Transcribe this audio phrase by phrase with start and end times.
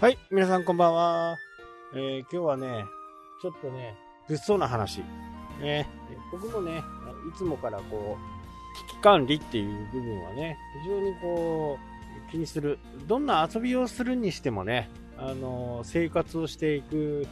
[0.00, 1.36] はい、皆さんこんばんは。
[1.94, 2.86] えー今日はね、
[3.42, 3.94] ちょっとね、
[4.30, 5.02] 物騒な話。
[5.60, 5.86] ね、
[6.32, 11.78] 僕もね、いつもからこう、危機管理っていう部分はね、非常にこ
[12.28, 12.78] う、気にする。
[13.06, 17.26] どんな遊びをするにしてもね、あの、生活をしていく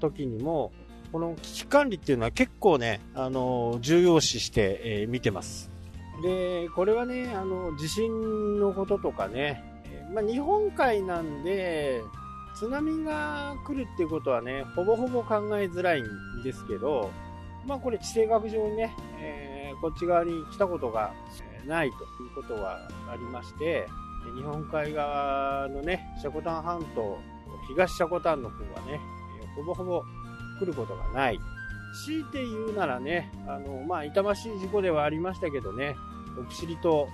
[0.00, 0.72] 時にも、
[1.12, 5.70] この危機管理っていうのは結構ね、あの、重要視して、えー見てます。
[6.24, 9.62] で、これはね、あの、地震のこととかね、
[10.12, 12.02] まあ、日本海なんで、
[12.54, 17.10] 津波が来るっていうことはね、ほぼほぼ考えづらいんですけど、
[17.66, 21.12] まあこれ地政学上にね、えーこっち側に来たことが
[21.66, 23.86] ないということはありまして、
[24.34, 27.18] 日本海側のね、積丹半島、
[27.68, 29.00] 東積丹の方はね、
[29.56, 30.02] ほぼほぼ
[30.58, 31.38] 来ることがない。
[32.04, 35.96] 強いて言うならね、あの、まあ痛ましい事故ではありましたけどね、
[36.38, 37.08] 奥尻と、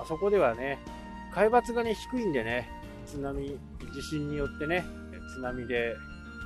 [0.00, 0.78] あそこではね、
[1.34, 2.68] 海抜がね、低いんでね、
[3.06, 3.58] 津波、
[3.94, 4.84] 地震によってね、
[5.34, 5.94] 津波で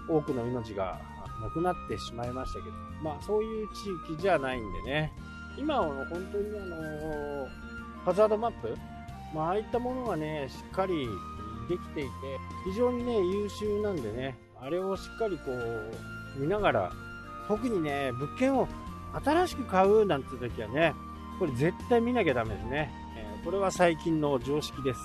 [0.08, 1.00] 多くの命が
[1.42, 2.70] なくなってしまいましたけど、
[3.02, 5.12] まあそういう地域じゃないんでね、
[5.58, 7.48] 今は本当にあの
[8.04, 8.76] ハザードマップ、
[9.34, 11.08] まあああいったものがね、しっかり
[11.68, 12.10] できていて、
[12.64, 16.92] 非常にね、優秀なんでね、あれをしっかりこう、見ながら、
[17.48, 18.68] 特にね、物件を
[19.24, 20.94] 新しく買うなんて時はね、
[21.38, 23.03] これ絶対見なきゃダメですね。
[23.44, 25.00] これは最近の常識です。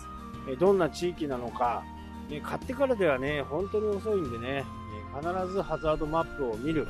[0.48, 1.84] えどんな地域なのか、
[2.30, 4.64] ね買ってからではね、本当に遅いんでね、
[5.14, 6.88] 必ずハザードマップを見る。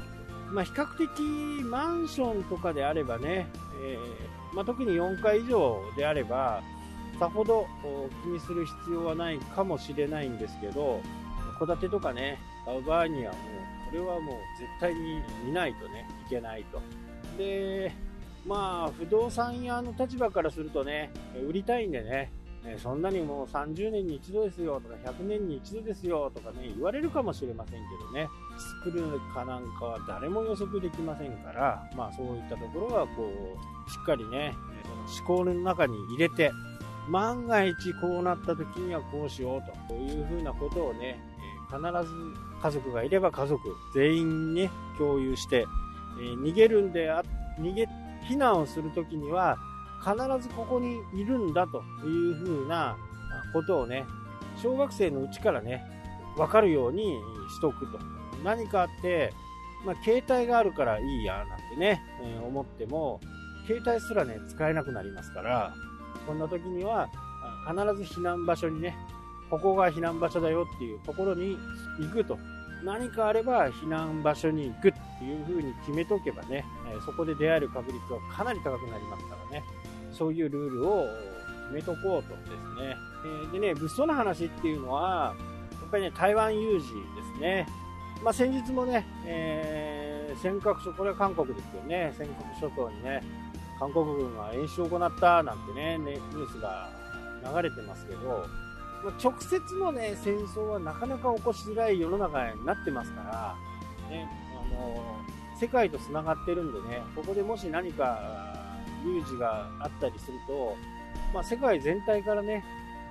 [0.51, 3.47] まあ、比較的マンションとかであればね、
[3.83, 6.61] えーまあ、特に4階以上であれば、
[7.19, 7.67] さほど
[8.23, 11.01] 気にする必要はないかもしれないんですけど、
[11.59, 16.81] 戸建てとかね、買う場合にはもう、これはもう絶対に見ないとね、いけないと。
[17.37, 17.91] で、
[18.45, 21.11] まあ、不動産屋の立場からするとね、
[21.47, 22.31] 売りたいんでね、
[22.77, 28.27] そんなにもう30年に一度ですよとか100年に一度ですよとかね、言われるかもしれませんけどね、
[28.83, 33.29] 作るかなんかは誰も予測できませんから、まあそういったところはこ
[33.87, 34.53] う、しっかりね、
[35.19, 36.51] 思考の中に入れて、
[37.09, 41.19] 万が一こうなった時にはこうしようというふうなことをね、
[41.69, 42.13] 必ず
[42.61, 45.65] 家族がいれば家族全員にね、共有して、
[46.17, 47.23] 逃げるんであ、
[47.59, 47.87] 逃げ、
[48.27, 49.57] 避難をするときには、
[50.03, 52.97] 必ずここにいるんだというふうな
[53.53, 54.05] ことをね、
[54.61, 55.83] 小学生のうちからね、
[56.37, 57.19] わかるように
[57.49, 57.99] しとくと。
[58.43, 59.33] 何かあって、
[59.85, 63.19] まあ、携帯があるからいいや、なんてね、えー思っても、
[63.67, 65.73] 携帯すらね、使えなくなりますから、
[66.25, 67.09] そんな時には、
[67.67, 68.95] 必ず避難場所にね、
[69.49, 71.57] ここが避難場所だよっていうところに
[71.99, 72.37] 行くと。
[72.83, 79.63] 何かあれば避難場所に行くっていう風に決めとけばね、えそこで出会える確率はかなり高くなりますからね。
[80.11, 81.05] そういうルールを
[81.71, 82.51] 決めとこうとです
[82.81, 82.97] ね。
[83.51, 85.35] えでね、物騒な話っていうのは、
[85.71, 86.89] やっぱりね、台湾有事で
[87.35, 87.67] すね。
[88.23, 90.09] まあ、先日もね、えー
[90.41, 93.21] 尖閣諸、これは韓国ですよね、尖閣諸島にね、
[93.79, 96.89] 韓国軍が演習を行ったなんて、ねニュースが
[97.53, 98.45] 流れてますけど、
[99.03, 103.55] ま直接のね、戦争はなかなか起こしづらい世の中になってますから、
[104.09, 105.19] ね、あの、
[105.59, 108.19] 世界と繋がってるんでね、ここでもし何か
[109.05, 110.75] 有事があったりすると、
[111.33, 112.63] まあ、世界全体からね、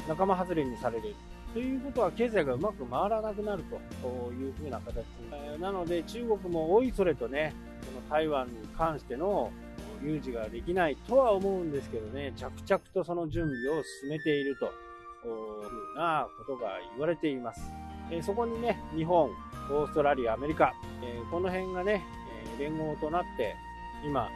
[0.06, 1.14] 仲間外れにされる。
[1.54, 3.64] ということは経済がうまく回らなくなる
[4.02, 5.04] というふうな形。
[5.32, 7.54] えなので中国もおいそれとね、
[7.86, 9.50] この台湾に関しての
[10.02, 14.70] 有事ができないとは思うんですけどね、着々とその準備を進めていると
[15.22, 17.60] ふうなことが言われています。
[18.10, 19.30] えーそこにね、日本、
[19.70, 22.04] オーストラリア、アメリカ、えーこの辺がね、
[22.44, 23.54] えー連合となって、
[24.04, 24.28] 今、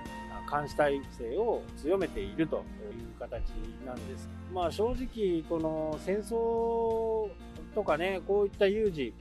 [0.51, 3.49] 監視体制を強めているという形
[3.87, 4.29] なんです。
[4.53, 7.31] まあ正直、この戦争
[7.75, 9.15] とかね、こういった有事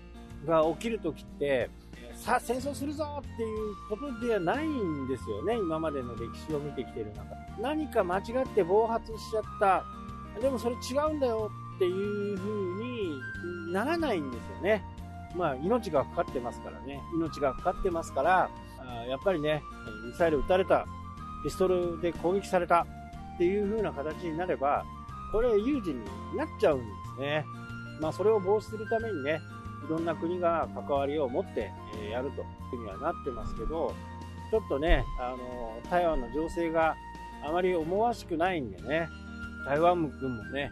[0.45, 1.69] が起きるときって、
[2.15, 7.23] さあ戦争するぞっていうことではないんですよね、今までの歴史を見てきてる中。
[7.61, 9.83] 何か間違って暴発しちゃった、
[10.39, 12.49] でもそれ違うんだよっていう風
[12.83, 14.83] にならないんですよね。
[15.35, 18.49] まあ命がかかってますからね、命がかかってますから、
[18.79, 19.63] あやっぱりね、
[20.05, 20.85] ミサイル撃たれた、
[21.43, 22.85] ピストルで攻撃された
[23.35, 24.85] っていう風な形になれば、
[25.31, 26.03] これ有事に
[26.35, 26.85] なっちゃうんで
[27.15, 27.45] すね。
[27.99, 29.39] まあそれを防止するためにね、
[29.85, 31.71] いろんな国が関わりを持って
[32.11, 33.93] やるというふうにはなってますけど、
[34.51, 36.95] ちょっとね、あの、台湾の情勢が
[37.43, 39.07] あまり思わしくないんでね、
[39.65, 40.71] 台湾軍もね、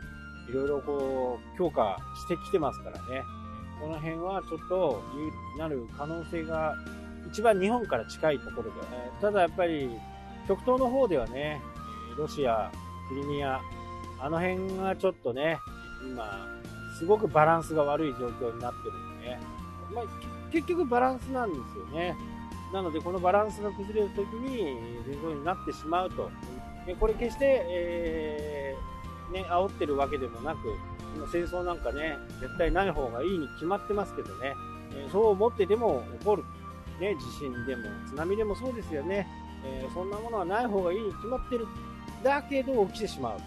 [0.49, 3.23] いろいろこう、強化してきてますからね、
[3.79, 5.03] この辺はちょっと
[5.57, 6.75] なる可能性が
[7.31, 8.71] 一番日本から近いところで、
[9.21, 9.89] ただやっぱり
[10.47, 11.61] 極東の方ではね、
[12.17, 12.71] ロシア、
[13.07, 13.61] クリミア、
[14.19, 15.57] あの辺がちょっとね、
[16.05, 16.25] 今、
[16.97, 19.39] すごくバランスが悪い状況になってるんでね。
[19.93, 20.05] まあ、
[20.51, 22.15] 結局バランスなんですよね。
[22.73, 24.75] なので、このバランスが崩れるときに、
[25.05, 26.29] 戦争になってしまうと。
[26.99, 28.58] これ決して、えー、
[29.31, 30.59] ね、煽ってるわけでもなく、
[31.31, 34.55] 戦争なんかね、絶対ない方がいいに決まってますけどね、
[34.91, 36.43] えー、そう思ってでも起こる。
[36.99, 39.25] ね、地震でも津波でもそうですよね。
[39.63, 41.65] えー、そんなものはない方がいいに決まってる。
[42.23, 43.39] だけど起きてしまう。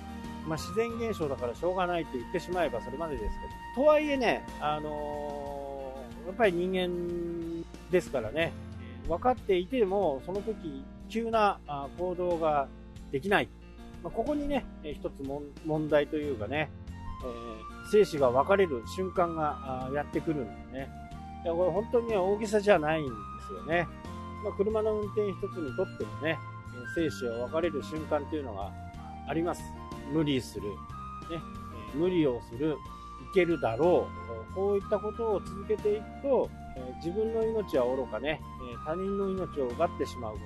[0.46, 3.34] まあ、自然現象だからしょうがないと言ってしまえばそれまでです
[3.74, 3.84] けど。
[3.84, 8.52] とはいえね、あのー、やっぱり人間ですからね、
[9.06, 11.58] 分かっていても、その時、急な
[11.98, 12.68] 行動が
[13.10, 13.48] できない。
[14.02, 15.22] まあ、ここにね、え一つ
[15.64, 16.70] 問題というかね、
[17.24, 20.88] えー、生死が分かれる瞬間がやってくるんでね。
[21.44, 23.10] いやこれ本当に大げさじゃないんで
[23.46, 23.86] すよね。
[24.44, 26.38] まあ、車の運転一つにとってもね、
[26.94, 28.72] 生死が分かれる瞬間というのが
[29.28, 29.62] あります。
[30.12, 30.76] 無理する、ね、
[31.94, 34.08] 無理をする、いけるだろ
[34.50, 36.50] う、こういったことを続けていくと、
[36.96, 38.40] 自分の命はおろかね、
[38.84, 40.38] 他人の命を奪ってしまうこ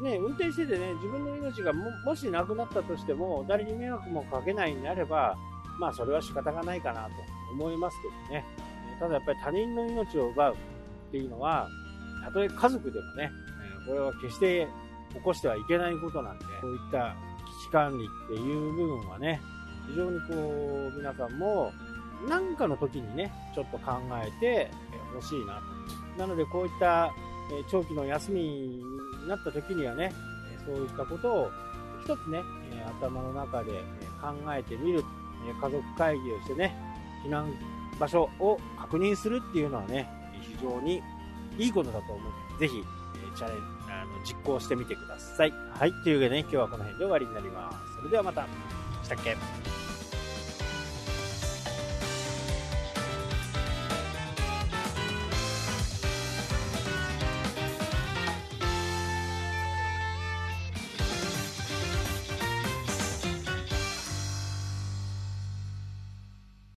[0.00, 0.04] と。
[0.04, 5.36] ね、運転しててね、自分の命がもしなくなったとしても、誰に迷惑もかけないんであれば、
[5.78, 7.10] まあそれは仕方がないかなと
[7.52, 8.44] 思いますけどね。
[8.98, 10.56] ただやっぱり他人の命を奪うっ
[11.10, 11.68] ていうのは、
[12.24, 13.30] たとえ家族でもね、
[13.86, 14.68] これは決して
[15.14, 17.16] 起こしてはいけないことなんで、こういった
[17.60, 19.40] 危機管理っていう部分はね、
[19.88, 21.72] 非常にこう、皆さんも、
[22.28, 23.92] 何かの時にね、ちょっと考
[24.24, 24.70] えて
[25.14, 25.60] ほしいな
[26.16, 26.18] と。
[26.18, 27.12] なので、こういった、
[27.50, 28.82] え長期の休みに
[29.28, 30.12] なった時にはね、
[30.64, 31.50] そういったことを
[32.04, 32.40] 一つね、
[32.72, 33.72] え頭の中で
[34.20, 35.02] 考えてみる。
[35.60, 36.72] 家族会議をしてね、
[37.26, 37.52] 避難
[37.98, 40.08] 場所を確認するっていうのはね、
[40.40, 41.02] 非常に
[41.58, 43.62] いいことだと思うので、ぜひ、えチャレンジ、
[43.92, 45.50] あの、実行してみてください。
[45.50, 45.92] はい。
[46.04, 47.96] というわけでね、今日はこの辺で終わりになります。
[47.96, 48.46] それではまた。
[49.02, 49.36] したっけ？